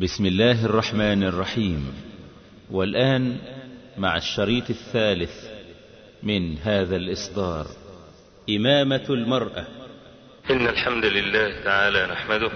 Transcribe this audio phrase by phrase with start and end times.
[0.00, 1.92] بسم الله الرحمن الرحيم.
[2.70, 3.36] والآن
[3.98, 5.30] مع الشريط الثالث
[6.22, 7.66] من هذا الإصدار
[8.50, 9.66] إمامة المرأة.
[10.50, 12.50] إن الحمد لله تعالى نحمده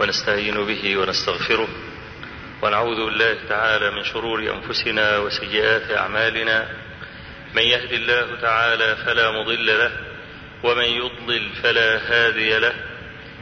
[0.00, 1.68] ونستعين به ونستغفره
[2.62, 6.68] ونعوذ بالله تعالى من شرور أنفسنا وسيئات أعمالنا.
[7.54, 9.90] من يهد الله تعالى فلا مضل له
[10.64, 12.87] ومن يضلل فلا هادي له.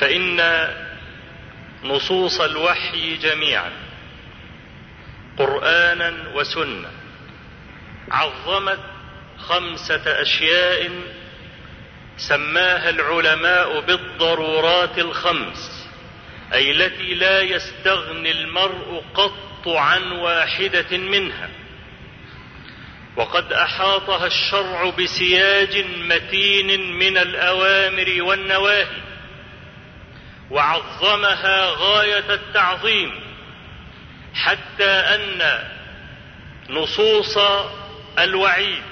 [0.00, 0.40] فإن
[1.84, 3.72] نصوص الوحي جميعا
[5.38, 6.90] قرآنا وسنة
[8.10, 8.80] عظمت
[9.38, 10.90] خمسة أشياء
[12.16, 15.86] سماها العلماء بالضرورات الخمس
[16.52, 21.48] أي التي لا يستغني المرء قط عن واحدة منها.
[23.16, 29.13] وقد أحاطها الشرع بسياج متين من الأوامر والنواهي.
[30.50, 33.20] وعظمها غاية التعظيم
[34.34, 35.58] حتى أن
[36.70, 37.38] نصوص
[38.18, 38.82] الوعيد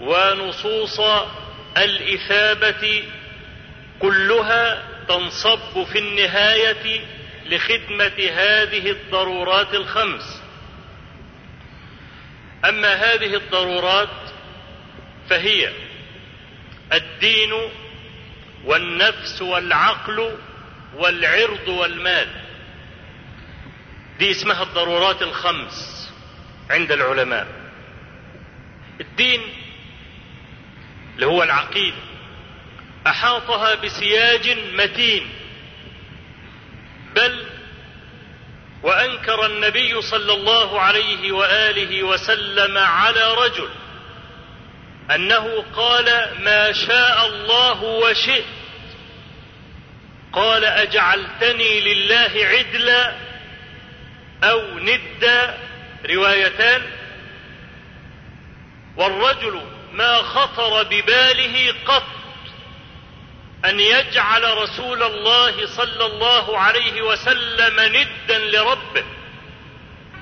[0.00, 1.00] ونصوص
[1.76, 3.04] الإثابة
[3.98, 7.00] كلها تنصب في النهاية
[7.46, 10.42] لخدمة هذه الضرورات الخمس.
[12.64, 14.08] أما هذه الضرورات
[15.30, 15.72] فهي
[16.92, 17.52] الدين
[18.64, 20.38] والنفس والعقل
[20.94, 22.28] والعرض والمال.
[24.18, 26.10] دي اسمها الضرورات الخمس
[26.70, 27.46] عند العلماء.
[29.00, 29.40] الدين
[31.14, 31.96] اللي هو العقيدة.
[33.06, 35.28] أحاطها بسياج متين.
[37.14, 37.46] بل
[38.82, 43.68] وأنكر النبي صلى الله عليه وآله وسلم على رجل
[45.10, 48.44] أنه قال ما شاء الله وشئت.
[50.32, 53.16] قال أجعلتني لله عدلا
[54.44, 55.58] أو ندا.
[56.10, 56.82] روايتان.
[58.96, 62.06] والرجل ما خطر بباله قط
[63.64, 69.04] أن يجعل رسول الله صلى الله عليه وسلم ندا لربه.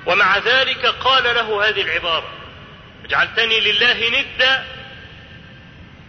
[0.05, 2.40] ومع ذلك قال له هذه العبارة.
[3.07, 4.65] جعلتني لله ندا.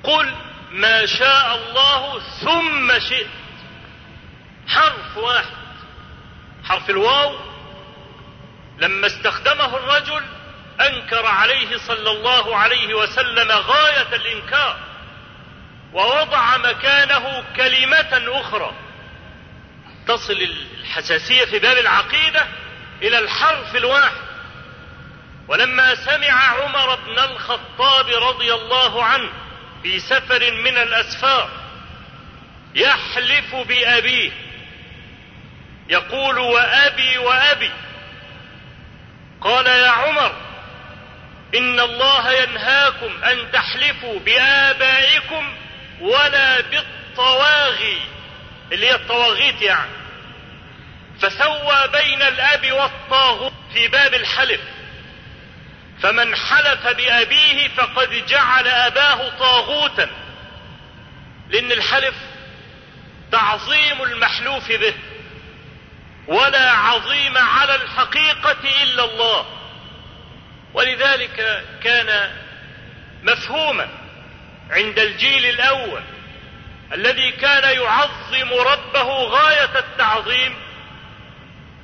[0.02, 0.34] قل
[0.70, 3.26] ما شاء الله ثم شئت.
[4.68, 5.56] حرف واحد.
[6.64, 7.36] حرف الواو.
[8.78, 10.22] لما استخدمه الرجل
[10.80, 14.78] أنكر عليه صلى الله عليه وسلم غاية الإنكار
[15.92, 18.72] ووضع مكانه كلمة أخرى.
[20.08, 20.48] تصل
[20.80, 22.46] الحساسية في باب العقيدة
[23.02, 24.31] إلى الحرف الواحد.
[25.48, 26.32] ولما سمع
[26.62, 29.30] عمر بن الخطاب رضي الله عنه
[29.82, 31.50] في سفر من الأسفار
[32.74, 34.30] يحلف بأبيه
[35.88, 37.70] يقول وأبي وأبي
[39.40, 40.32] قال يا عمر
[41.54, 45.54] إن الله ينهاكم أن تحلفوا بآبائكم
[46.00, 48.00] ولا بالطواغي
[48.72, 49.90] اللي هي الطواغيت يعني.
[51.20, 54.60] فسوى بين الأب والطاغوت في باب الحلف.
[56.02, 60.10] فمن حلف بأبيه فقد جعل أباه طاغوتا.
[61.48, 62.14] لأن الحلف
[63.32, 64.94] تعظيم المحلوف به
[66.26, 69.46] ولا عظيم على الحقيقة إلا الله.
[70.74, 72.30] ولذلك كان
[73.22, 73.88] مفهوما
[74.70, 76.02] عند الجيل الأول
[76.92, 80.56] الذي كان يعظم ربه غاية التعظيم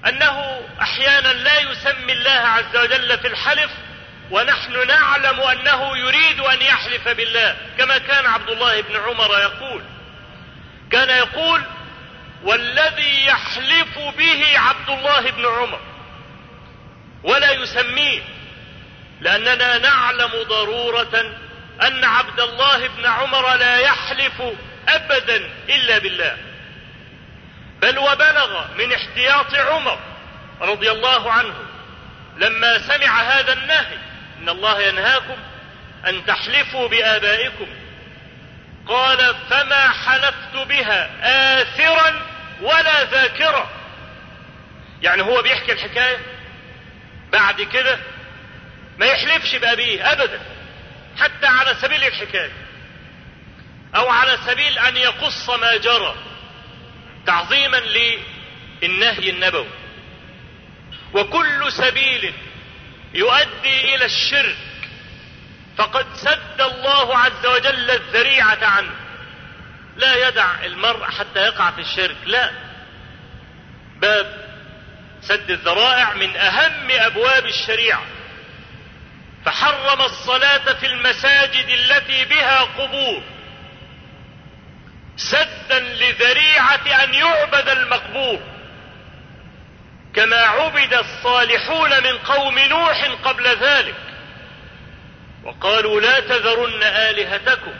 [0.06, 3.70] أنه أحيانا لا يسمي الله عز وجل في الحلف
[4.30, 9.82] ونحن نعلم أنه يريد أن يحلف بالله كما كان عبد الله بن عمر يقول.
[10.90, 11.62] كان يقول
[12.42, 15.80] والذي يحلف به عبد الله بن عمر
[17.22, 18.22] ولا يسميه
[19.20, 21.36] لأننا نعلم ضرورة
[21.82, 24.42] أن عبد الله بن عمر لا يحلف
[24.88, 26.36] ابدا إلا بالله.
[27.82, 29.98] بل وبلغ من احتياط عمر
[30.60, 31.54] رضي الله عنه
[32.36, 33.98] لما سمع هذا النهي
[34.40, 35.36] إن الله ينهاكم
[36.06, 37.66] أن تحلفوا بآبائكم.
[38.86, 41.10] قال فما حلفت بها
[41.62, 42.26] آثرا
[42.60, 43.70] ولا ذاكرا.
[45.02, 46.18] يعني هو بيحكي الحكاية
[47.32, 47.98] بعد كده
[48.98, 50.40] ما يحلفش بأبيه أبدا
[51.18, 52.52] حتى على سبيل الحكاية
[53.96, 56.14] أو على سبيل أن يقص ما جرى
[57.26, 59.68] تعظيما للنهي النبوي.
[61.14, 62.34] وكل سبيل
[63.14, 64.56] يؤدي إلى الشرك.
[65.78, 68.92] فقد سد الله عز وجل الذريعة عنه.
[69.96, 72.50] لا يدع المرء حتى يقع في الشرك لا.
[73.96, 74.48] باب
[75.20, 78.02] سد الذرائع من أهم أبواب الشريعة.
[79.44, 83.22] فحرم الصلاة في المساجد التي بها قبور.
[85.16, 88.57] سدا لذريعة أن يعبد المقبور.
[90.14, 93.94] كما عبد الصالحون من قوم نوح قبل ذلك.
[95.44, 97.72] وقالوا لا تذرن آلهتكم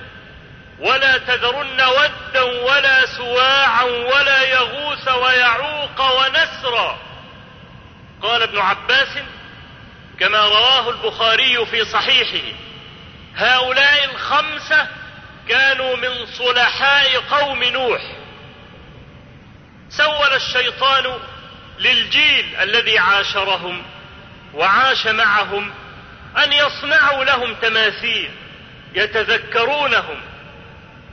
[0.79, 6.99] ولا تذرن ودا ولا سواعا ولا يغوث ويعوق ونسرا.
[8.23, 9.19] قال ابن عباس
[10.21, 12.47] كما رواه البخاري في صحيحه
[13.37, 14.87] هؤلاء الخمسة
[15.49, 18.03] كانوا من صلحاء قوم نوح.
[19.91, 21.19] سول الشيطان
[21.79, 23.83] للجيل الذي عاشرهم
[24.55, 25.75] وعاش معهم
[26.45, 28.31] أن يصنعوا لهم تماثيل
[28.95, 30.21] يتذكرونهم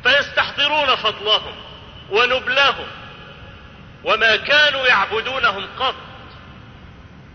[0.03, 1.55] فيستحضرون فضلهم
[2.09, 2.87] ونبلهم
[4.03, 5.95] وما كانوا يعبدونهم قط.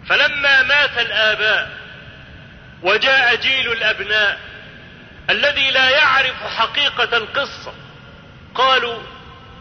[0.08, 1.70] فلما مات الآباء
[2.82, 4.38] وجاء جيل الأبناء
[5.30, 7.74] الذي لا يعرف حقيقة القصة
[8.54, 9.02] قالوا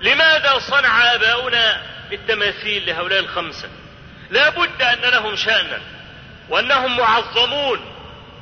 [0.01, 1.81] لماذا صنع آباؤنا
[2.16, 3.70] التماثيل لهؤلاء الخمسة.
[4.30, 5.82] لا بد أن لهم شأنا
[6.50, 7.80] وأنهم معظمون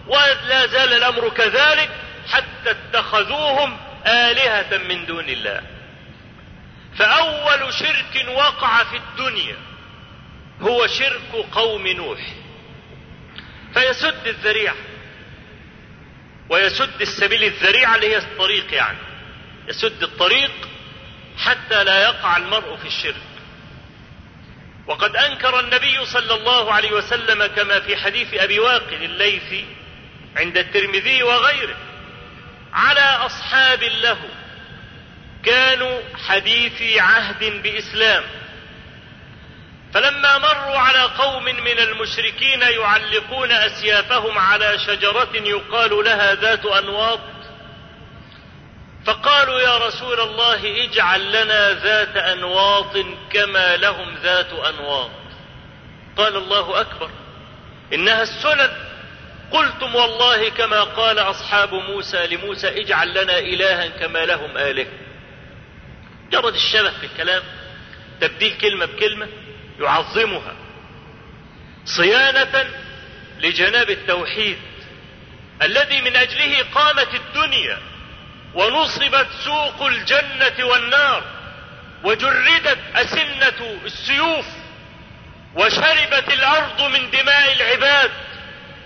[0.08, 1.90] ولا زال الأمر كذلك
[2.32, 3.78] حتى اتخذوهم
[4.08, 5.62] آلهة من دون الله.
[6.98, 9.56] فأول شرك وقع في الدنيا
[10.62, 12.20] هو شرك قوم نوح.
[13.74, 14.76] فيسد الذريعة
[16.50, 18.98] ويسد السبيل الذريعة اللي هي الطريق يعني.
[19.68, 20.52] يسد الطريق
[21.38, 23.37] حتى لا يقع المرء في الشرك.
[24.88, 29.66] وقد أنكر النبي صلى الله عليه وسلم كما في حديث أبي واقد الليثي
[30.38, 31.78] عند الترمذي وغيره.
[32.74, 34.18] على أصحاب له
[35.46, 38.24] كانوا حديثي عهد بإسلام.
[39.94, 47.20] فلما مروا على قوم من المشركين يعلقون أسيافهم على شجرة يقال لها ذات أنواط
[49.08, 52.98] فقالوا يا رسول الله اجعل لنا ذات أنواط
[53.30, 55.12] كما لهم ذات أنواط.
[56.18, 57.10] قال الله أكبر.
[57.94, 58.72] إنها السنن.
[59.52, 64.88] قلتم والله كما قال أصحاب موسى لموسى اجعل لنا إلها كما لهم آله.
[66.32, 67.44] جرد الشبه في الكلام.
[68.22, 69.28] تبديل كلمة بكلمة
[69.80, 70.56] يعظمها.
[71.86, 72.70] صيانة
[73.40, 74.58] لجناب التوحيد
[75.62, 77.97] الذي من أجله قامت الدنيا.
[78.58, 81.24] ونصبت سوق الجنة والنار
[82.04, 84.46] وجردت أسنة السيوف
[85.56, 88.12] وشربت الأرض من دماء العباد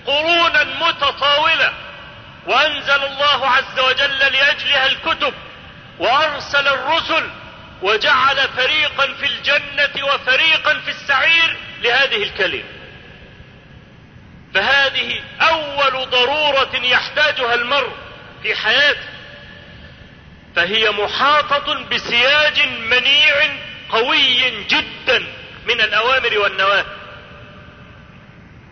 [0.06, 1.74] قرونا متطاولة.
[2.46, 5.34] وأنزل الله عز وجل لأجلها الكتب
[6.00, 7.30] وأرسل الرسل
[7.82, 12.70] وجعل فريقا في الجنة وفريقا في السعير لهذه الكلمة.
[14.54, 17.96] فهذه أول ضرورة يحتاجها المرء
[18.44, 19.11] في حياته.
[20.56, 23.36] فهي محاطة بسياج منيع
[23.90, 25.20] قوي جدا
[25.66, 26.86] من الأوامر والنواهي.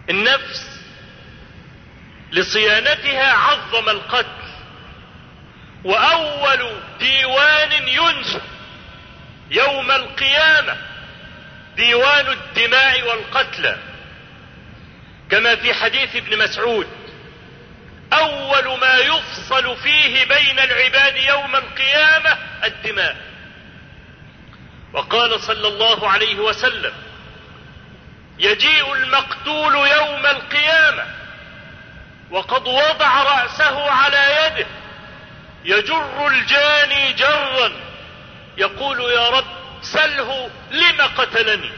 [0.09, 0.79] النفس
[2.31, 4.50] لصيانتها عظم القتل
[5.83, 8.41] وأول ديوان ينشا
[9.51, 10.77] يوم القيامة
[11.75, 13.77] ديوان الدماء والقتلى.
[15.31, 16.88] كما في حديث ابن مسعود
[18.13, 23.16] أول ما يفصل فيه بين العباد يوم القيامة الدماء.
[24.94, 26.94] وقال صلى الله عليه وسلم
[28.39, 31.06] يجيء المقتول يوم القيامة
[32.32, 34.68] وقد وضع رأسه على يده
[35.66, 37.72] يجر الجاني جرا
[38.58, 39.46] يقول يا رب
[39.82, 41.72] سله لم قتلني؟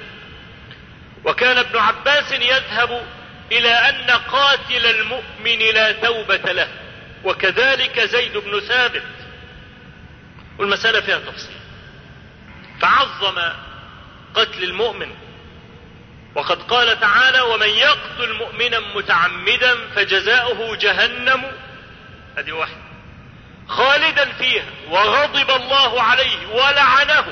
[1.25, 3.05] وكان ابن عباس يذهب
[3.51, 6.67] إلى أن قاتل المؤمن لا توبة له.
[7.23, 9.03] وكذلك زيد بن ثابت.
[10.59, 11.55] والمسألة فيها تفصيل.
[12.81, 13.41] فعظم
[14.33, 15.15] قتل المؤمن.
[16.35, 21.51] وقد قال تعالى ومن يقتل مؤمنا متعمدا فجزاؤه جهنم.
[22.37, 22.81] هذه واحدة.
[23.67, 24.65] خالدا فيها.
[24.89, 27.25] وغضب الله عليه ولعنه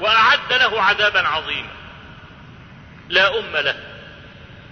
[0.00, 1.70] وأعد له عذابا عظيما.
[3.08, 3.95] لا أم له.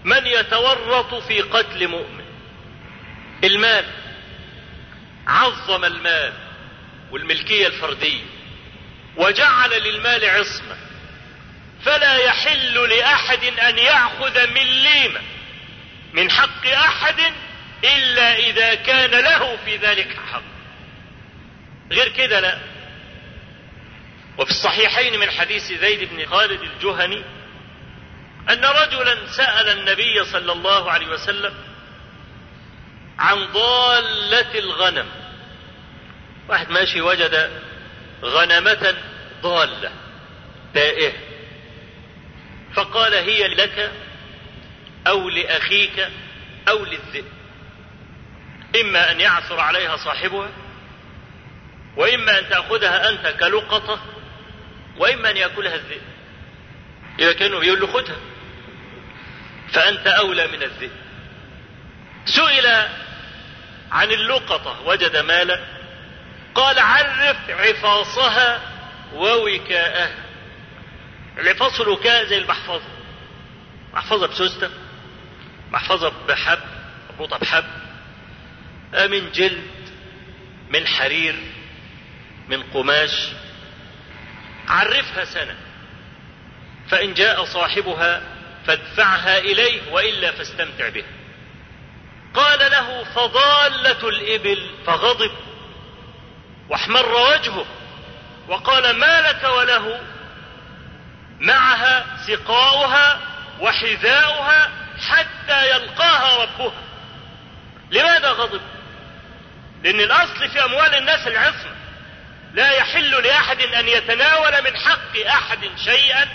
[0.04, 2.24] من يتورط في قتل مؤمن؟
[3.44, 3.84] المال.
[5.26, 6.32] عظم المال
[7.10, 8.24] والملكية الفردية.
[9.16, 10.76] وجعل للمال عصمة.
[11.84, 15.20] فلا يحل لأحد أن يأخذ مليمه
[16.12, 17.20] من حق أحد
[17.84, 20.42] إلا إذا كان له في ذلك حق.
[21.92, 22.58] غير كده لا.
[24.38, 27.24] وفي الصحيحين من حديث زيد بن خالد الجهني
[28.50, 31.54] أن رجلا سأل النبي صلى الله عليه وسلم
[33.18, 35.06] عن ضالة الغنم.
[36.48, 37.50] واحد ماشي وجد
[38.22, 38.94] غنمة
[39.42, 39.90] ضالة.
[40.74, 41.12] تائهه
[42.74, 43.92] فقال هي لك
[45.06, 46.08] أو لأخيك
[46.68, 47.24] أو للذئب.
[48.80, 50.48] إما أن يعثر عليها صاحبها
[51.96, 54.00] وإما أن تأخذها أنت كلقطة
[54.96, 56.02] وإما أن يأكلها الذئب.
[57.18, 58.16] اذا كانوا بيقول له خدها.
[59.74, 60.90] فأنت أولى من الذئب.
[62.24, 62.66] سئل
[63.92, 65.60] عن اللقطة وجد مالا.
[66.54, 68.60] قال عرف عفاصها
[69.14, 70.14] ووكاءها.
[71.38, 72.88] العفاص والوكاء زي المحفظة.
[73.92, 74.70] محفظة بسوستة
[75.70, 76.58] محفظة بحب
[77.10, 77.64] مربوطة بحب.
[78.92, 79.66] من جلد
[80.70, 81.36] من حرير
[82.48, 83.28] من قماش.
[84.68, 85.56] عرفها سنة.
[86.88, 88.33] فإن جاء صاحبها
[88.66, 91.06] فادفعها إليه وإلا فاستمتع بها
[92.34, 95.30] قال له فضالة الإبل فغضب
[96.68, 97.66] واحمر وجهه
[98.48, 100.00] وقال ما لك وله؟
[101.40, 103.20] معها سقاؤها
[103.60, 104.70] وحذاؤها
[105.08, 106.82] حتى يلقاها ربها
[107.90, 108.60] لماذا غضب؟
[109.82, 111.74] لأن الأصل في أموال الناس العصمة
[112.54, 116.28] لا يحل لأحد أن يتناول من حق أحد شيئا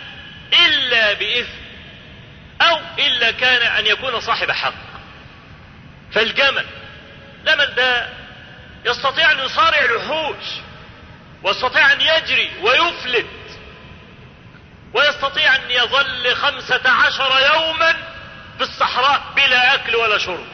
[0.53, 1.68] إلا بإذن.
[2.61, 4.73] أو إلا كان أن يكون صاحب حق.
[6.11, 6.65] فالجمل
[7.45, 8.09] لمن ده
[8.85, 10.45] يستطيع أن يصارع الوحوش
[11.43, 13.25] ويستطيع أن يجري ويفلت
[14.93, 17.91] ويستطيع أن يظل خمسة عشر يوما
[18.57, 20.45] في الصحراء بلا أكل ولا شرب.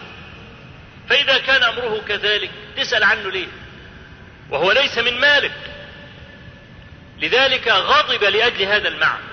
[1.09, 3.47] فإذا كان أمره كذلك تسأل عنه ليه؟
[4.49, 5.53] وهو ليس من مالك.
[7.19, 9.23] لذلك غضب لأجل هذا المعنى.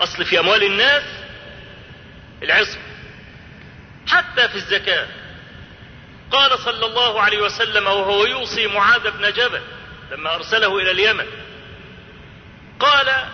[0.00, 1.02] أصل في أموال الناس
[2.42, 2.78] العصم
[4.06, 5.06] حتى في الزكاة.
[6.30, 9.60] قال صلى الله عليه وسلم وهو يوصي معاذ بن جبل
[10.12, 11.26] لما أرسله إلى اليمن
[12.80, 13.24] قال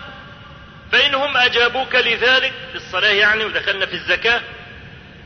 [0.91, 4.41] فإنهم أجابوك لذلك في الصلاة يعني ودخلنا في الزكاة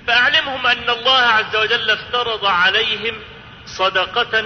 [0.07, 3.21] فأعلمهم أن الله عز وجل افترض عليهم
[3.65, 4.45] صدقة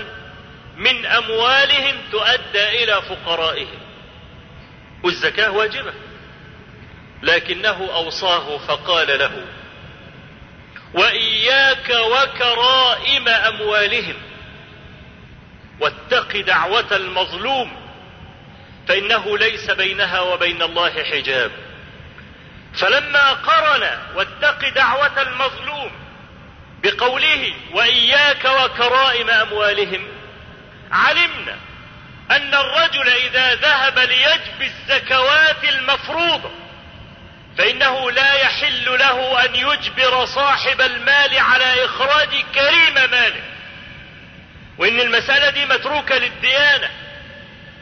[0.77, 3.79] من أموالهم تؤدى إلى فقرائهم
[5.03, 5.93] والزكاة واجبة.
[7.23, 9.45] لكنه أوصاه فقال له
[10.93, 14.15] وإياك وكرائم أموالهم
[15.79, 17.71] واتق دعوة المظلوم
[18.87, 21.51] فإنه ليس بينها وبين الله حجاب.
[22.73, 25.91] فلما قرن واتق دعوة المظلوم
[26.83, 30.07] بقوله وإياك وكرائم أموالهم
[30.91, 31.55] علمنا
[32.31, 36.62] أن الرجل إذا ذهب ليجبي الزكوات المفروضة
[37.57, 43.43] فإنه لا يحل له أن يجبر صاحب المال على إخراج كريم ماله.
[44.77, 46.89] وإن المسألة دي متروكة للديانة.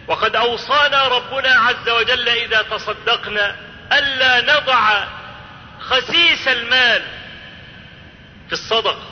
[0.08, 3.56] وقد أوصانا ربنا عز وجل إذا تصدقنا
[3.94, 5.06] ألا نضع
[5.80, 7.02] خسيس المال
[8.48, 9.12] في الصدقة.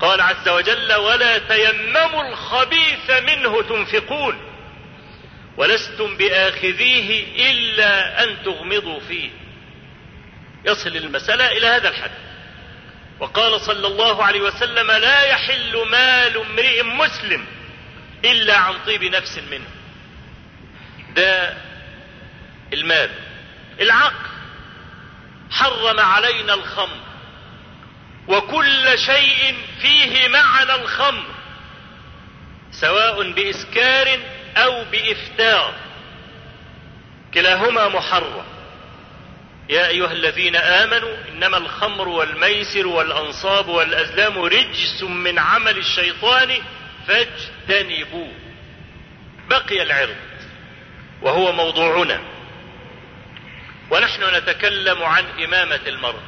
[0.00, 4.51] قال عز وجل ولا تيمموا الخبيث منه تنفقون.
[5.56, 9.30] ولستم بآخذيه إلا أن تغمضوا فيه.
[10.64, 12.10] يصل المسألة إلى هذا الحد.
[13.20, 17.46] وقال صلى الله عليه وسلم لا يحل مال امرئ مسلم
[18.24, 19.66] إلا عن طيب نفس منه.
[21.16, 21.56] ده
[22.72, 23.10] المال.
[23.80, 24.26] العقل
[25.50, 27.00] حرم علينا الخمر.
[28.28, 31.24] وكل شيء فيه معنى الخمر.
[32.72, 34.18] سواء بإسكار
[34.56, 35.74] أو بإفتار
[37.34, 38.44] كلاهما محرم.
[39.68, 46.58] يا أيها الذين آمنوا إنما الخمر والميسر والأنصاب والأزلام رجس من عمل الشيطان
[47.06, 48.32] فاجتنبوه.
[49.50, 50.16] بقي العرض
[51.22, 52.20] وهو موضوعنا.
[53.90, 56.22] ونحن نتكلم عن إمامة المرأة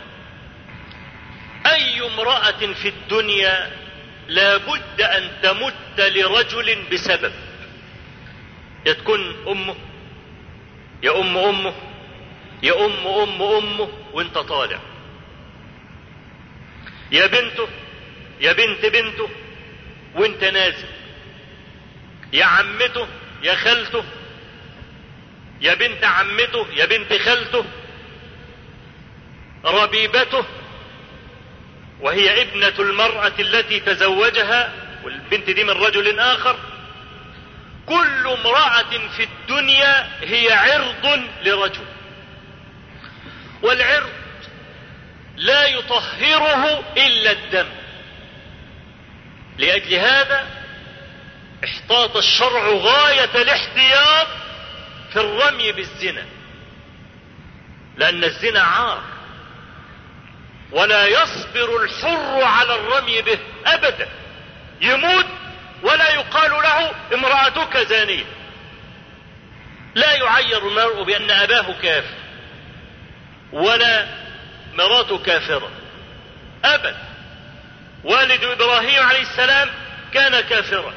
[1.66, 3.71] أي امرأة في الدنيا
[4.28, 7.33] لا بد أن تمت لرجل بسبب؟
[8.87, 9.75] يا تكون أمه
[11.03, 11.75] يا أم أمه
[12.62, 14.81] يا أم أم أمه وانت طالع.
[17.12, 17.69] يا بنته
[18.41, 19.29] يا بنت بنته
[20.14, 20.88] وانت نازل.
[22.33, 23.07] يا عمته
[23.43, 24.05] يا خالته
[25.61, 27.64] يا بنت عمته يا بنت خالته
[29.64, 30.45] ربيبته
[32.00, 34.73] وهي ابنة المرأة التي تزوجها
[35.05, 36.57] والبنت دي من رجل آخر.
[37.87, 41.87] كل امرأة في الدنيا هي عرض لرجل.
[43.62, 44.12] والعرض
[45.37, 47.69] لا يطهره إلا الدم.
[49.59, 50.47] لأجل هذا
[51.64, 54.26] احتاط الشرع غاية الاحتياط
[55.12, 56.25] في الرمي بالزنا.
[57.97, 59.03] لأن الزنا عار.
[60.73, 64.09] ولا يصبر الحر على الرمي به أبدا.
[64.81, 65.26] يموت
[65.85, 68.25] ولا يقال له امرأتك زانية.
[69.95, 72.14] لا يعير المرء بأن أباه كافر
[73.53, 74.07] ولا
[74.75, 75.71] مراته كافرة
[76.64, 76.97] أبدا
[78.05, 79.71] والد إبراهيم عليه السلام
[80.14, 80.95] كان كافرا.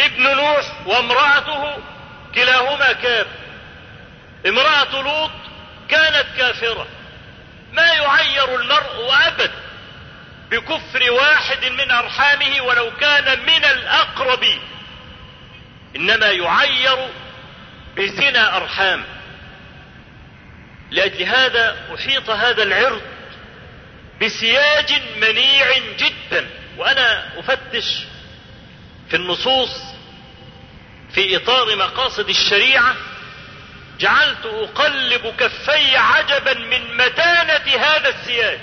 [0.00, 1.76] ابن نوح وامرأته
[2.34, 3.30] كلاهما كافر
[4.46, 5.30] امرأة لوط
[5.88, 6.86] كانت كافرة.
[7.72, 9.63] ما يعير المرء أبدا
[10.50, 14.60] بكفر واحد من أرحامه ولو كان من الأقربين
[15.96, 17.08] إنما يعير
[17.96, 19.04] بزنا أرحام.
[20.90, 23.02] لأجل هذا أحيط هذا العرض
[24.22, 26.50] بسياج منيع جدا.
[26.78, 27.98] وأنا أفتش
[29.10, 29.80] في النصوص
[31.14, 32.96] في إطار مقاصد الشريعة.
[33.98, 38.60] جعلت أقلب كفي عجبا من متانة هذا السياج.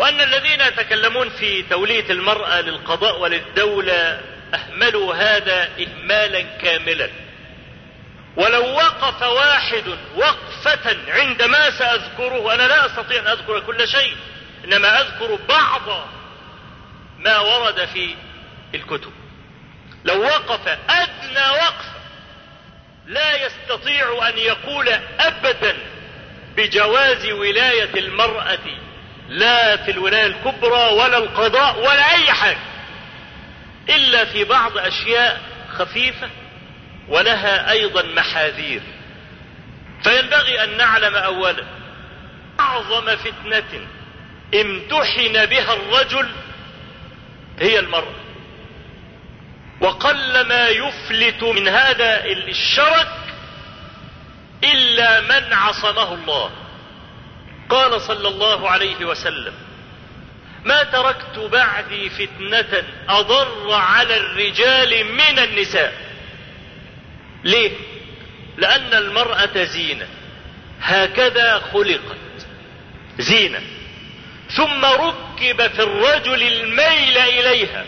[0.00, 4.20] وأن الذين يتكلمون في تولية المرأة للقضاء وللدولة
[4.54, 7.10] أهملوا هذا إهمالا كاملا.
[8.36, 9.84] ولو وقف واحد
[10.16, 14.16] وقفة عند ما سأذكره أنا لا أستطيع أن أذكر كل شيء
[14.64, 16.08] إنما أذكر بعض
[17.18, 18.14] ما ورد في
[18.74, 19.12] الكتب.
[20.04, 22.00] لو وقف أدنى وقفة
[23.06, 24.88] لا يستطيع أن يقول
[25.20, 25.76] أبدا
[26.56, 28.89] بجواز ولاية المرأة
[29.30, 32.58] لا في الولاية الكبرى ولا القضاء ولا أي حاجة
[33.88, 35.40] إلا في بعض أشياء
[35.78, 36.30] خفيفة
[37.08, 38.82] ولها أيضا محاذير.
[40.02, 41.64] فينبغي أن نعلم أولا
[42.60, 43.86] أعظم فتنة
[44.54, 46.30] امتحن بها الرجل
[47.58, 48.14] هي المرأة.
[49.80, 53.08] وقل ما يفلت من هذا الشرك
[54.64, 56.50] إلا من عصمه الله.
[57.70, 59.52] قال صلى الله عليه وسلم
[60.64, 65.94] ما تركت بعدي فتنة أضر على الرجال من النساء.
[67.44, 67.70] ليه؟
[68.56, 70.06] لأن المرأة زينة.
[70.80, 72.46] هكذا خلقت.
[73.18, 73.60] زينة.
[74.56, 77.84] ثم ركب في الرجل الميل إليها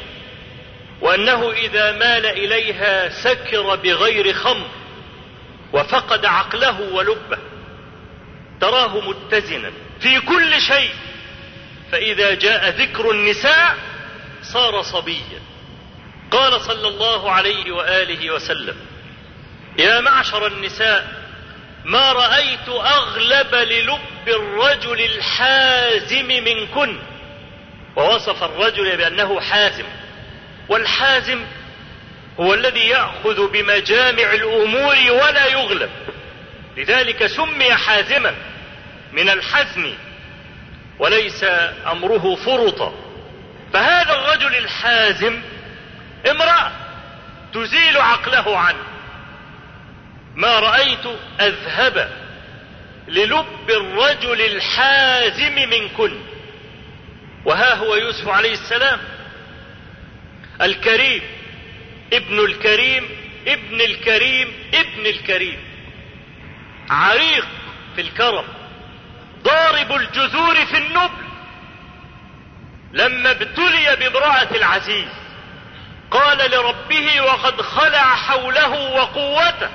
[1.00, 4.68] وأنه إذا مال إليها سكر بغير خمر
[5.72, 7.38] وفقد عقله ولبه.
[8.62, 10.90] تراه متزنا في كل شيء
[11.92, 13.76] فإذا جاء ذكر النساء
[14.42, 15.42] صار صبيا.
[16.30, 18.76] قال صلى الله عليه وآله وسلم
[19.78, 21.22] يا معشر النساء
[21.84, 26.98] ما رأيت أغلب للب الرجل الحازم منكن.
[27.96, 29.84] ووصف الرجل بأنه حازم
[30.68, 31.44] والحازم
[32.40, 35.90] هو الذي يأخذ بمجامع الأمور ولا يغلب
[36.76, 38.51] لذلك سمي حازما.
[39.12, 39.94] من الحزم
[40.98, 41.44] وليس
[41.86, 42.94] أمره فرطا
[43.72, 45.42] فهذا الرجل الحازم
[46.30, 46.72] امرأة
[47.54, 48.84] تزيل عقله عنه.
[50.34, 51.06] ما رأيت
[51.40, 52.10] أذهب
[53.08, 56.18] للب الرجل الحازم منكن
[57.44, 58.98] وها هو يوسف عليه السلام؟
[60.62, 61.22] الكريم
[62.12, 63.08] ابن الكريم
[63.46, 65.58] ابن الكريم ابن الكريم.
[66.90, 67.46] عريق
[67.94, 68.44] في الكرم.
[69.42, 71.22] ضارب الجذور في النبل.
[72.92, 75.08] لما ابتلي بامرأة العزيز
[76.10, 79.70] قال لربه وقد خلع حوله وقوته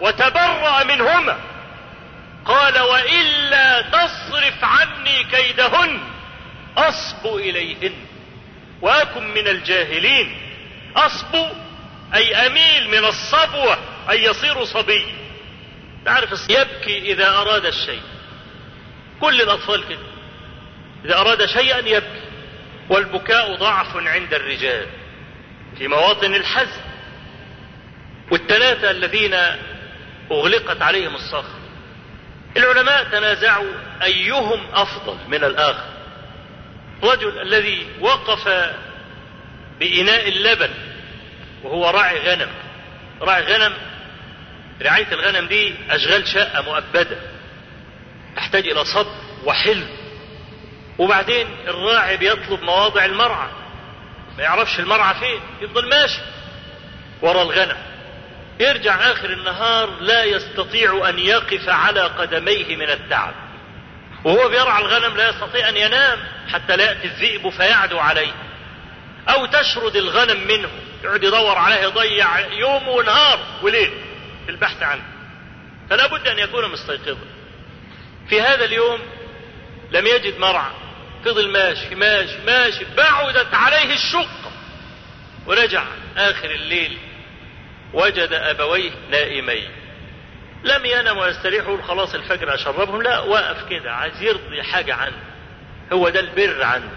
[0.00, 1.38] وتبرأ منهما.
[2.44, 6.00] قال وإلا تصرف عني كيدهن
[6.76, 7.94] أصب إليهن
[8.80, 10.40] وأكن من الجاهلين.
[10.96, 11.34] أصب
[12.14, 13.78] أي أميل من الصبوة
[14.10, 15.14] أي يصير صبي
[16.04, 18.02] تعرف يبكي إذا أراد الشيء.
[19.20, 19.98] كل الأطفال كده
[21.04, 22.22] إذا أراد شيئا يبكي.
[22.90, 24.86] والبكاء ضعف عند الرجال.
[25.78, 26.80] في مواطن الحزن
[28.30, 29.34] والثلاثة الذين
[30.30, 31.58] أغلقت عليهم الصخر.
[32.56, 35.84] العلماء تنازعوا أيهم أفضل من الآخر.
[37.02, 38.48] رجل الذي وقف
[39.80, 40.70] بإناء اللبن
[41.62, 42.50] وهو راعي غنم.
[43.20, 43.74] راعي غنم
[44.82, 47.16] رعاية الغنم دي أشغال شقة مؤبدة.
[48.38, 49.10] تحتاج إلى صبر
[49.44, 49.88] وحلم.
[50.98, 53.48] وبعدين الراعي بيطلب مواضع المرعى.
[54.36, 56.20] ما يعرفش المرعى فين يفضل ماشي
[57.22, 57.76] ورا الغنم.
[58.60, 63.34] يرجع آخر النهار لا يستطيع أن يقف على قدميه من التعب.
[64.24, 66.18] وهو بيرعى الغنم لا يستطيع أن ينام
[66.52, 68.32] حتى لا يأتي الذئب فيعدو عليه.
[69.28, 70.68] أو تشرد الغنم منه
[71.04, 73.90] يقعد يدور عليه يضيع يوم ونهار وليل.
[74.46, 75.02] في البحث عنه.
[75.90, 77.37] فلا بد أن يكون مستيقظا.
[78.28, 79.00] في هذا اليوم
[79.90, 80.72] لم يجد مرعى
[81.24, 84.50] فضل ماشي ماشي ماشي بعدت عليه الشقة
[85.46, 85.84] ورجع
[86.16, 86.98] آخر الليل
[87.92, 89.68] وجد أبويه نائمين.
[90.64, 93.02] لم ينم ويستريحوا خلاص الفجر أشربهم.
[93.02, 95.22] لا وقف كده عايز يرضي حاجة عنه.
[95.92, 96.90] هو ده البر عنه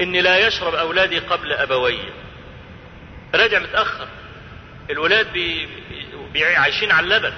[0.00, 2.12] إن لا يشرب أولادي قبل أبويه
[3.34, 4.08] رجع متأخر
[4.90, 5.68] الولاد بي
[6.32, 7.32] بي عايشين على اللبن.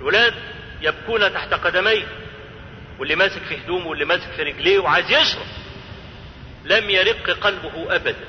[0.00, 0.34] الولاد
[0.80, 2.06] يبكون تحت قدميه
[2.98, 5.46] واللي ماسك في هدومه واللي ماسك في رجليه وعايز يشرب.
[6.64, 8.24] لم يرق قلبه أبدا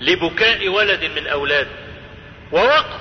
[0.00, 1.70] لبكاء ولد من أولاده.
[2.52, 3.00] ووقف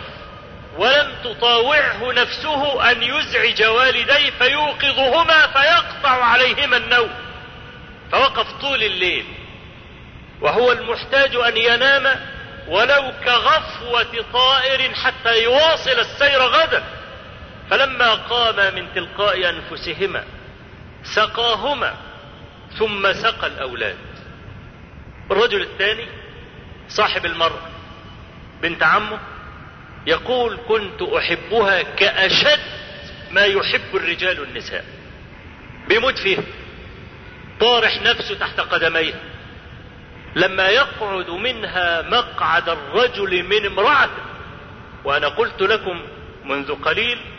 [0.77, 7.09] ولم تطاوعه نفسه أن يزعج والديه فيوقظهما فيقطع عليهما النوم.
[8.11, 9.25] فوقف طول الليل.
[10.41, 12.19] وهو المحتاج أن ينام
[12.67, 16.83] ولو كغفوة طائر حتى يواصل السير غدا.
[17.73, 20.23] فلما قام من تلقاء أنفسهما
[21.03, 21.95] سقاهما
[22.79, 23.97] ثم سقى الأولاد.
[25.31, 26.07] الرجل الثاني
[26.89, 27.69] صاحب المرأة
[28.61, 29.19] بنت عمه
[30.07, 32.59] يقول كنت أحبها كأشد
[33.31, 34.85] ما يحب الرجال النساء.
[35.87, 36.43] بيموت فيها.
[37.59, 39.13] طارح نفسه تحت قدميه.
[40.35, 44.23] لما يقعد منها مقعد الرجل من امرأته
[45.03, 46.01] وأنا قلت لكم
[46.43, 47.32] منذ قليل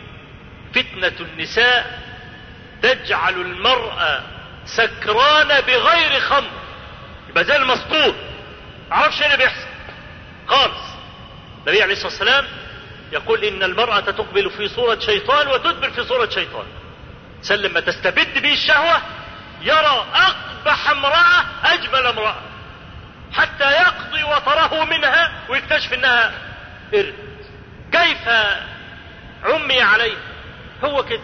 [0.75, 1.99] فتنة النساء
[2.81, 4.21] تجعل المرأة
[4.65, 6.49] سكران بغير خمر.
[7.29, 8.15] يبقى زي المسطور
[8.89, 9.67] معرفش إيه اللي بيحصل؟
[10.47, 10.83] خالص.
[11.57, 12.45] النبي عليه الصلاة والسلام
[13.11, 16.65] يقول إن المرأة تقبل في صورة شيطان وتدبر في صورة شيطان.
[17.41, 19.01] سلم ما تستبد به الشهوة
[19.61, 22.35] يرى أقبح امرأة أجمل امرأة.
[23.33, 26.31] حتى يقضي وطره منها ويكتشف إنها
[26.93, 27.13] قرد
[27.91, 28.27] كيف
[29.43, 30.17] عمي عليه؟
[30.83, 31.23] هو كده.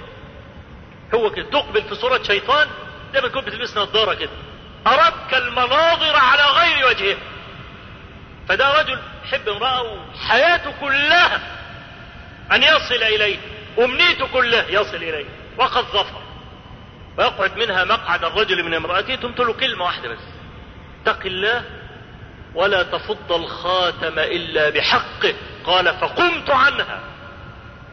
[1.13, 1.49] هو كده.
[1.49, 2.67] تقبل في صورة شيطان
[3.13, 4.31] زي ما تكون بتلبس نظارة كده.
[4.87, 7.17] أردك المناظر على غير وجهها.
[8.49, 11.41] فده رجل يحب امرأة وحياته كلها
[12.51, 13.37] أن يصل إليه
[13.79, 15.25] أمنيته كلها يصل إليه.
[15.57, 16.21] وقد ظفر.
[17.17, 20.19] ويقعد منها مقعد الرجل من امرأته تمثل كلمة واحدة بس.
[21.03, 21.63] اتق الله
[22.55, 25.33] ولا تفض الخاتم إلا بحقه.
[25.63, 26.99] قال فقمت عنها.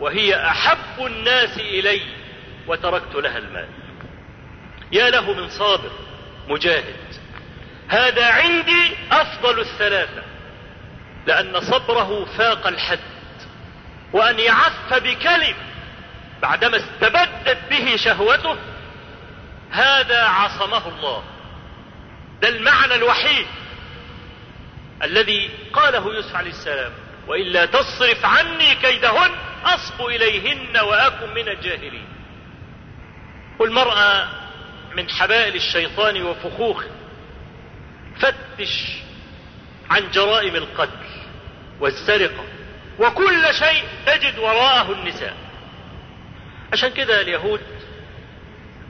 [0.01, 2.01] وهي أحب الناس إلي
[2.67, 3.69] وتركت لها المال.
[4.93, 5.91] يا له من صابر
[6.49, 7.15] مجاهد.
[7.89, 10.23] هذا عندي أفضل الثلاثة
[11.27, 12.99] لأن صبره فاق الحد
[14.13, 15.69] وأن يعف بكلمة
[16.43, 18.57] بعدما استبدت به شهوته
[19.71, 21.25] هذا عصمه الله.
[22.43, 23.47] ده المعنى الوحيد
[25.03, 26.93] الذي قاله يوسف عليه السلام.
[27.29, 29.31] وإلا تصرف عني كيدهن
[29.65, 32.09] أصب إليهن وأكن من الجاهلين.
[33.59, 34.29] والمرأة
[34.97, 36.89] من حبائل الشيطان وفخوخه
[38.21, 38.85] فتش
[39.91, 41.07] عن جرائم القتل
[41.81, 42.45] والسرقة
[42.99, 45.37] وكل شيء تجد وراءه النساء.
[46.73, 47.61] عشان كده اليهود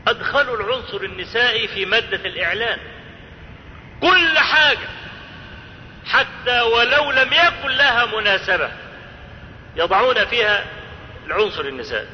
[0.08, 2.78] أدخلوا العنصر النسائي في مادة الإعلان
[4.00, 4.88] كل حاجة
[6.08, 8.70] حتى ولو لم يكن لها مناسبة
[9.76, 10.64] يضعون فيها
[11.26, 12.08] العنصر النسائي.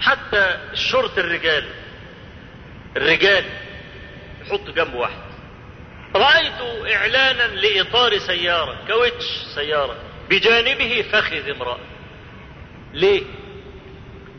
[0.00, 1.64] حتى الشرط الرجال
[2.96, 3.44] الرجال
[4.42, 5.24] يحط جنب واحد.
[6.16, 9.24] رأيت إعلانا لإطار سيارة كاوتش
[9.54, 9.96] سيارة
[10.30, 11.78] بجانبه فخذ امرأة.
[12.92, 13.22] ليه؟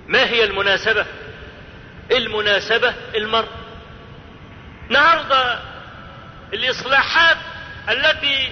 [0.08, 1.06] ما هي المناسبة؟
[2.12, 3.50] المناسبة المرء.
[4.88, 5.60] النهاردة
[6.54, 7.38] الإصلاحات
[7.90, 8.52] التي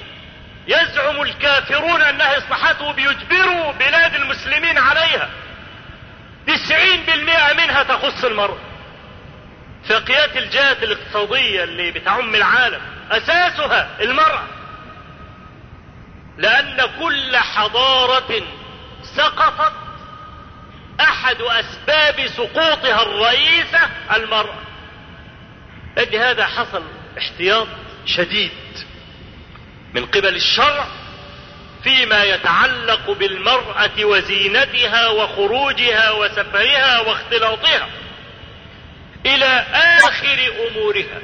[0.67, 5.29] يزعم الكافرون أنها إصلاحات وبيجبروا بلاد المسلمين عليها.
[6.47, 8.57] تسعين بالمئة منها تخص المرء.
[9.89, 14.43] فقيات الجهات الاقتصادية اللي بتعم العالم أساسها المرأة.
[16.37, 18.43] لأن كل حضارة
[19.15, 19.73] سقطت
[20.99, 23.79] أحد أسباب سقوطها الرئيسة
[24.15, 24.59] المرأة.
[25.97, 26.83] لأن هذا حصل
[27.17, 27.67] احتياط
[28.05, 28.51] شديد.
[29.93, 30.87] من قبل الشرع
[31.83, 37.89] فيما يتعلق بالمرأة وزينتها وخروجها وسفرها واختلاطها
[39.25, 41.21] إلى آخر أمورها.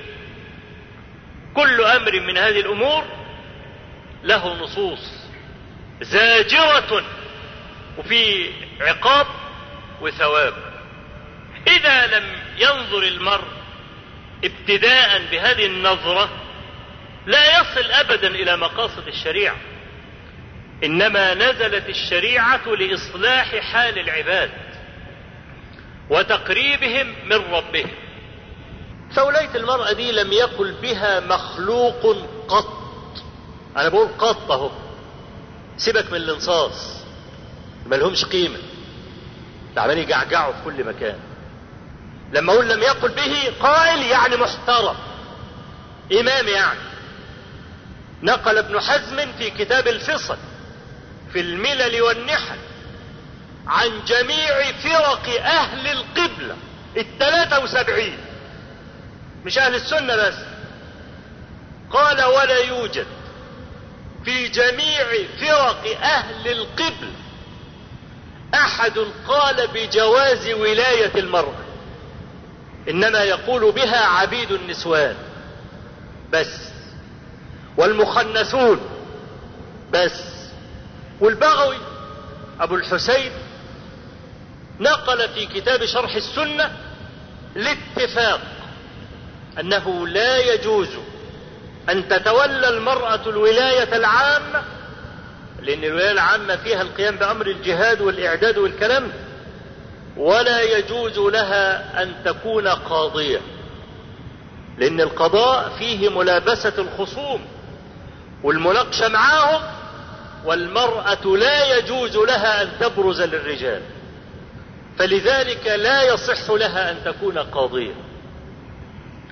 [1.53, 3.05] كل أمر من هذه الأمور
[4.23, 5.11] له نصوص
[6.01, 7.03] زاجرة
[7.97, 8.49] وفي
[8.81, 9.27] عقاب
[10.01, 10.53] وثواب.
[11.67, 12.23] إذا لم
[12.57, 13.47] ينظر المرء
[14.43, 16.29] ابتداء بهذه النظرة
[17.25, 19.55] لا يصل أبدا إلى مقاصد الشريعة.
[20.83, 24.51] إنما نزلت الشريعة لإصلاح حال العباد
[26.09, 27.91] وتقريبهم من ربهم.
[29.15, 32.79] فولاية المرأة دي لم يقل بها مخلوق قط.
[33.77, 34.71] أنا بقول قط أهو.
[35.77, 37.03] سيبك من الانصاص.
[37.85, 38.57] ما لهمش قيمة.
[39.77, 41.19] عمال يجعجعوا في كل مكان.
[42.33, 44.95] لما أقول لم يقل به قائل يعني محترم.
[46.19, 46.88] إمام يعني.
[48.23, 50.37] نقل ابن حزم في كتاب الفصل
[51.33, 52.57] في الملل والنحل
[53.67, 56.55] عن جميع فرق أهل القبلة
[56.97, 58.17] الثلاثة وسبعين.
[59.45, 60.35] مش أهل السنة بس.
[61.91, 63.07] قال ولا يوجد
[64.25, 65.05] في جميع
[65.39, 67.13] فرق أهل القبلة
[68.53, 71.65] أحد قال بجواز ولاية المرأة.
[72.89, 75.15] إنما يقول بها عبيد النسوان.
[76.31, 76.69] بس.
[77.77, 78.79] والمخنثون.
[79.93, 80.23] بس.
[81.21, 81.77] والبغوي
[82.59, 83.31] أبو الحسين
[84.79, 86.71] نقل في كتاب شرح السنة
[87.55, 88.41] الاتفاق
[89.59, 90.89] أنه لا يجوز
[91.89, 94.63] أن تتولى المرأة الولاية العامة
[95.61, 99.11] لأن الولاية العامة فيها القيام بأمر الجهاد والإعداد والكلام
[100.17, 103.39] ولا يجوز لها أن تكون قاضية
[104.77, 107.45] لأن القضاء فيه ملابسة الخصوم.
[108.43, 109.61] والمناقشة معاهم
[110.45, 113.81] والمرأة لا يجوز لها أن تبرز للرجال
[114.99, 117.93] فلذلك لا يصح لها أن تكون قاضية.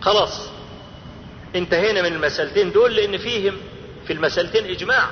[0.01, 0.49] خلاص
[1.55, 3.57] انتهينا من المسألتين دول لأن فيهم
[4.07, 5.09] في المسألتين إجماع.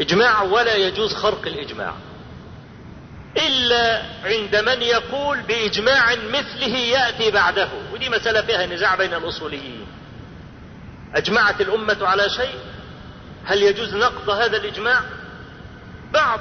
[0.00, 1.94] إجماع ولا يجوز خرق الإجماع.
[3.36, 9.81] إلا عند من يقول بإجماع مثله يأتي بعده ودي مسألة فيها نزاع بين الأصوليين.
[11.14, 12.54] أجمعت الأمة على شيء؟
[13.44, 15.00] هل يجوز نقض هذا الإجماع؟
[16.12, 16.40] بعض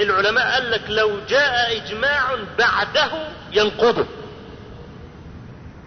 [0.00, 3.10] العلماء قال لك لو جاء إجماع بعده
[3.52, 4.06] ينقضه.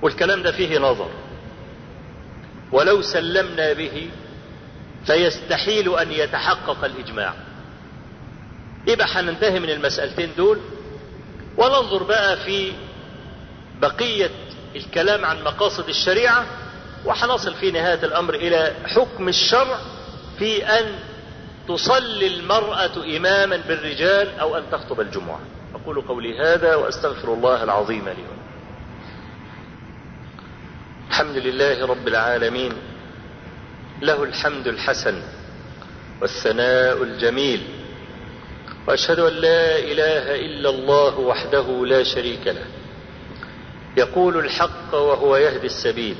[0.01, 1.09] والكلام ده فيه نظر.
[2.71, 4.09] ولو سلمنا به
[5.05, 7.33] فيستحيل أن يتحقق الإجماع.
[8.87, 10.59] يبقى هننتهي من المسألتين دول
[11.57, 12.73] وننظر بقى في
[13.81, 14.29] بقية
[14.75, 16.45] الكلام عن مقاصد الشريعة
[17.05, 19.79] وحنصل في نهاية الأمر إلى حكم الشرع
[20.39, 20.99] في أن
[21.67, 25.39] تصلي المرأة إماما بالرجال أو أن تخطب الجمعة.
[25.75, 28.25] أقول قولي هذا وأستغفر الله العظيم لي
[31.09, 32.73] الحمد لله رب العالمين
[34.01, 35.21] له الحمد الحسن
[36.21, 37.61] والثناء الجميل
[38.87, 42.65] وأشهد أن لا إله إلا الله وحده لا شريك له.
[43.97, 46.15] يقول الحق وهو يهدي السبيل.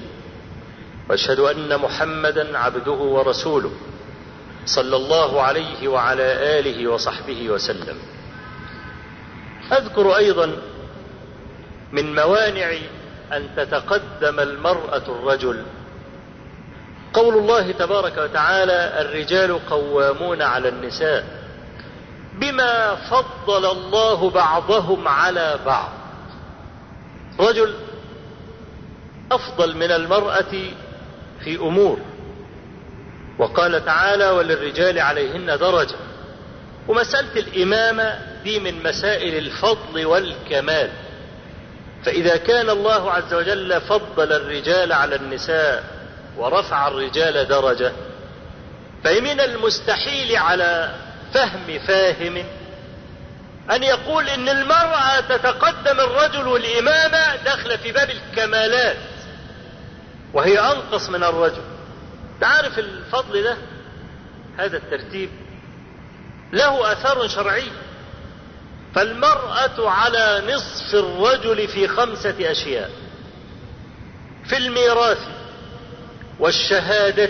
[1.10, 3.72] وأشهد أن محمدا عبده ورسوله
[4.66, 7.98] صلى الله عليه وعلى آله وصحبه وسلم.
[9.72, 10.58] أذكر أيضا
[11.92, 12.72] من موانع
[13.34, 15.64] أن تتقدم المرأة الرجل.
[17.14, 21.26] قول الله تبارك وتعالى الرجال قوامون على النساء
[22.34, 25.90] بما فضل الله بعضهم على بعض.
[27.40, 27.74] رجل
[29.32, 30.54] أفضل من المرأة
[31.44, 32.00] في أمور.
[33.40, 35.96] وقال تعالى وللرجال عليهن درجة.
[36.88, 40.90] ومسألة الإمامة دي من مسائل الفضل والكمال.
[42.06, 45.84] فإذا كان الله عز وجل فضل الرجال على النساء
[46.38, 47.92] ورفع الرجال درجة
[49.04, 50.96] فمن المستحيل على
[51.34, 52.46] فهم فاهم
[53.72, 58.98] أن يقول إن المرأة تتقدم الرجل والإمامة داخلة في باب الكمالات.
[60.34, 61.62] وهي أنقص من الرجل.
[62.42, 63.58] تعرف الفضل ده؟
[64.58, 65.30] هذا الترتيب
[66.54, 67.72] له أثر شرعي
[68.96, 72.92] فالمرأة على نصف الرجل في خمسة أشياء.
[74.46, 75.20] في الميراث
[76.40, 77.30] والشهادة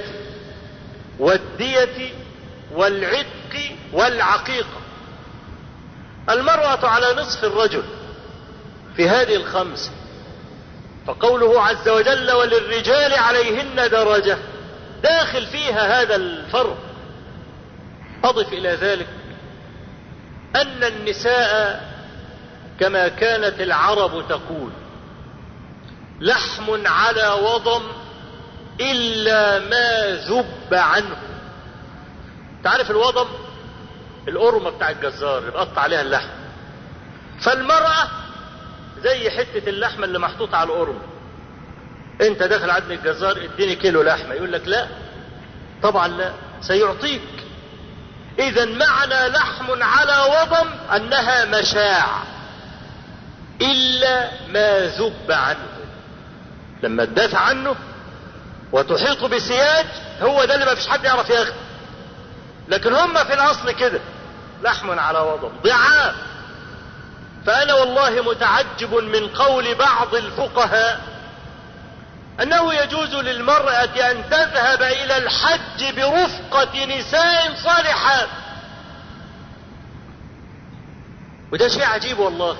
[1.19, 2.13] والدية
[2.73, 4.81] والعتق والعقيقة
[6.29, 7.83] المرأة على نصف الرجل
[8.95, 9.91] في هذه الخمسة.
[11.07, 14.37] فقوله عز وجل وللرجال عليهن درجة.
[15.03, 16.77] داخل فيها هذا الفرق.
[18.23, 19.07] أضف إلى ذلك
[20.55, 21.83] أن النساء
[22.79, 24.71] كما كانت العرب تقول
[26.19, 27.83] لحم على وضم
[28.79, 31.17] إلا ما ذب عنه.
[32.63, 33.27] تعرف الوضم؟
[34.27, 36.29] القرمة بتاع الجزار اللي بقطع عليها اللحم.
[37.41, 38.07] فالمرأة
[39.03, 40.99] زي حتة اللحمة اللي محطوطة على القرمة
[42.21, 44.33] أنت داخل عند الجزار اديني كيلو لحمة.
[44.33, 44.87] يقول لك لا.
[45.83, 46.33] طبعا لا.
[46.61, 47.21] سيعطيك.
[48.39, 52.05] اذا معنى لحم على وضم أنها مشاع.
[53.61, 55.67] إلا ما ذب عنه.
[56.83, 57.75] لما تدافع عنه
[58.71, 59.85] وتحيط بسياج
[60.21, 61.53] هو ده اللي ما فيش حد يعرف ياخده
[62.67, 63.99] لكن هم في الأصل كده.
[64.63, 65.51] لحم على وضم.
[65.63, 66.15] ضعاف.
[67.45, 71.01] فأنا والله متعجب من قول بعض الفقهاء
[72.41, 78.27] أنه يجوز للمرأة أن تذهب إلى الحج برفقة نساء صالحات.
[81.51, 82.57] وده شيء عجيب والله.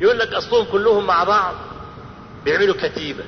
[0.00, 1.54] يقول لك أصلهم كلهم مع بعض
[2.44, 3.24] بيعملوا كتيبة.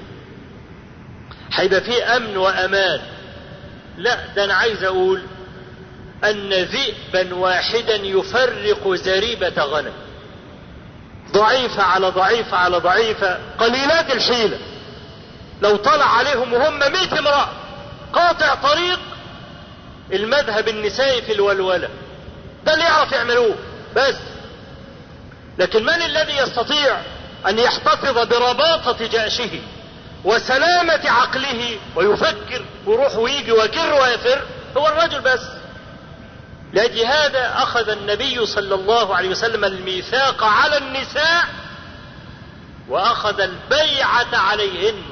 [1.52, 3.00] هيبقى فيه أمن وأمان.
[3.96, 5.22] لا ده أنا عايز أقول
[6.24, 9.92] أن ذئبا واحدا يفرق زريبة غنم.
[11.32, 14.58] ضعيفة على ضعيفة على ضعيفة قليلات الحيلة.
[15.62, 17.48] لو طلع عليهم وهم مئة امرأة
[18.12, 19.00] قاطع طريق
[20.12, 21.88] المذهب النسائي في الولولة.
[22.64, 23.54] ده اللي يعرف يعملوه
[23.96, 24.16] بس.
[25.58, 26.96] لكن من الذي يستطيع
[27.48, 29.60] أن يحتفظ برباطة جأشه
[30.24, 34.42] وسلامة عقله ويفكر ويروح ويجي ويكر ويفر؟
[34.76, 35.40] هو الرجل بس.
[36.72, 41.44] لأجل هذا أخذ النبي صلى الله عليه وسلم الميثاق على النساء
[42.88, 45.02] وأخذ البيعة عليهن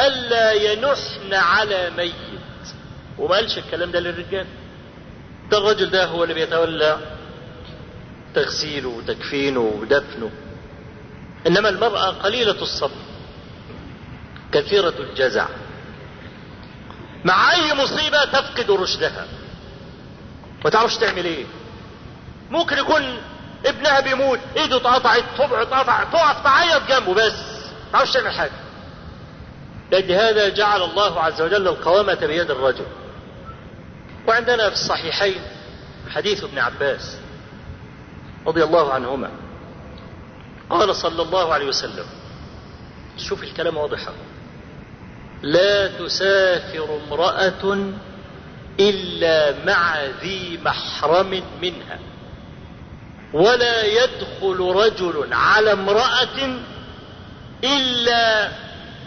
[0.00, 2.14] ألا ينحن على ميت.
[3.18, 4.46] وما قالش الكلام ده للرجال؟
[5.50, 6.98] ده الرجل ده هو اللي بيتولى
[8.34, 10.30] تغسيله وتكفينه ودفنه.
[11.46, 13.02] إنما المرأة قليلة الصبر
[14.52, 15.48] كثيرة الجزع.
[17.24, 19.26] مع أي مصيبة تفقد رشدها.
[20.64, 21.44] ما تعرفش تعمل إيه.
[22.50, 23.18] ممكن يكون
[23.66, 27.32] ابنها بيموت إيده اتقطعت صبعه اتقطع تقف تعيط جنبه بس.
[27.32, 28.52] ما تعرفش تعمل حاجة.
[29.92, 32.86] لأجل هذا جعل الله عز وجل القوامة بيد الرجل.
[34.28, 35.42] وعندنا في الصحيحين
[36.10, 37.16] حديث ابن عباس
[38.46, 39.30] رضي الله عنهما.
[40.70, 42.06] قال صلى الله عليه وسلم
[43.18, 44.08] شوف الكلام واضح
[45.42, 47.92] لا تسافر امرأة
[48.80, 51.98] إلا مع ذي محرم منها.
[53.32, 56.58] ولا يدخل رجل على امرأة
[57.64, 58.48] إلا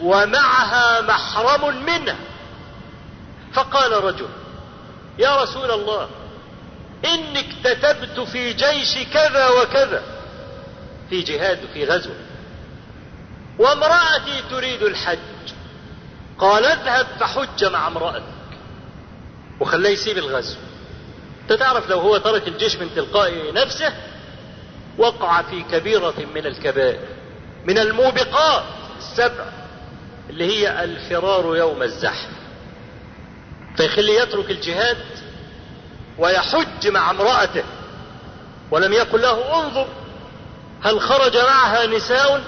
[0.02, 2.16] ومعها محرم منها.
[3.54, 4.30] فقال رجل
[5.20, 6.10] يا رسول الله
[7.06, 10.04] إني اكتتبت في جيش كذا وكذا
[11.10, 12.12] في جهاد في غزو
[13.60, 15.20] وامرأتي تريد الحج
[16.40, 18.24] قال اذهب فحج مع امرأتك.
[19.60, 20.58] وخليه يسيب الغزو
[21.42, 23.94] انت تعرف لو هو ترك الجيش من تلقاء نفسه
[24.98, 27.00] وقع في كبيرة من الكبائر.
[27.66, 28.64] من الموبقات
[28.98, 29.46] السبع
[30.30, 32.30] اللي هي الفرار يوم الزحف.
[33.78, 34.98] فيخلي يترك الجهاد
[36.18, 37.64] ويحج مع امرأته.
[38.72, 39.88] ولم يكن له انظر
[40.84, 42.42] هل خرج معها نساء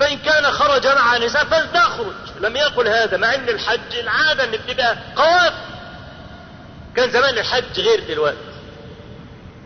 [0.00, 2.14] فإن كان خرج مع نساء فلتخرج.
[2.40, 5.54] لم يقل هذا مع إن الحج العادة إن بتبقى قوافل.
[6.96, 8.36] كان زمان الحج غير دلوقتي.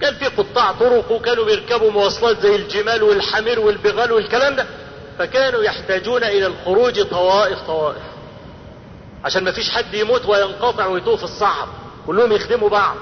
[0.01, 4.67] كان في قطاع طرق وكانوا بيركبوا مواصلات زي الجمال والحمير والبغال والكلام ده.
[5.19, 8.03] فكانوا يحتاجون إلى الخروج طوائف طوائف.
[9.25, 11.69] عشان ما فيش حد يموت وينقطع ويتوه في الصحراء.
[12.07, 12.97] كلهم يخدموا بعض.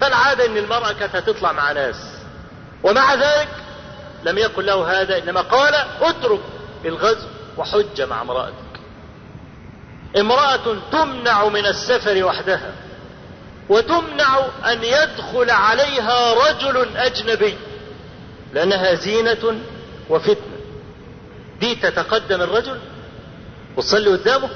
[0.00, 1.96] فالعادة إن المرأة كانت هتطلع مع ناس.
[2.82, 3.48] ومع ذلك
[4.24, 6.40] لم يكن له هذا إنما قال اترك
[6.84, 7.26] الغزو
[7.58, 8.54] وحج مع امرأتك.
[10.18, 12.72] امرأة تمنع من السفر وحدها
[13.68, 17.54] وتمنع أن يدخل عليها رجل أجنبي
[18.52, 19.60] لأنها زينة
[20.10, 20.56] وفتنة.
[21.60, 22.78] دي تتقدم الرجل؟
[23.76, 24.48] وتصلي قدامه؟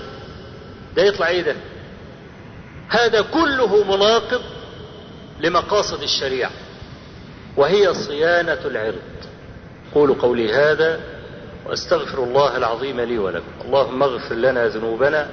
[0.97, 1.57] ده يطلع إيه ده؟
[2.89, 4.43] هذا كله مناقض
[5.41, 6.51] لمقاصد الشريعة
[7.57, 9.26] وهي صيانة العرض.
[9.97, 11.01] قولوا قولي هذا
[11.67, 13.53] وأستغفر الله العظيم لي ولكم.
[13.65, 15.29] اللهم اغفر لنا ذنوبنا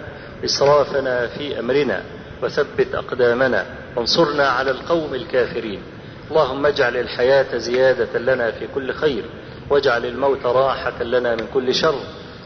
[0.45, 2.03] إسرافنا في أمرنا
[2.43, 5.81] وثبت أقدامنا وانصرنا على القوم الكافرين.
[6.31, 9.23] اللهم اجعل الحياة زيادة لنا في كل خير
[9.69, 11.99] واجعل الموت راحة لنا من كل شر.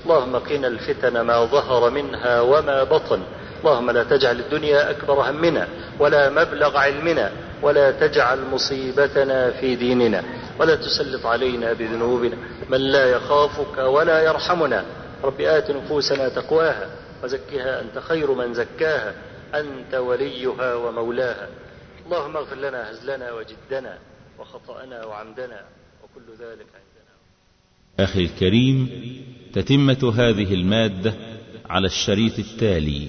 [0.05, 3.19] اللهم قنا الفتن ما ظهر منها وما بطن.
[3.61, 5.67] اللهم لا تجعل الدنيا أكبر همنا
[5.99, 10.23] ولا مبلغ علمنا ولا تجعل مصيبتنا في ديننا.
[10.59, 12.37] ولا تسلط علينا بذنوبنا
[12.69, 14.85] من لا يخافك ولا يرحمنا.
[15.23, 16.89] رب آت نفوسنا تقواها
[17.23, 19.13] وزكها أنت خير من زكاها.
[19.55, 21.47] أنت وليها ومولاها.
[22.05, 23.97] اللهم اغفر لنا هزلنا وجدنا
[24.39, 25.61] وخطأنا وعمدنا
[26.03, 27.13] وكل ذلك عندنا.
[27.99, 28.89] أخي الكريم
[29.53, 31.13] تتمة هذه المادة
[31.69, 33.07] على الشريط التالي.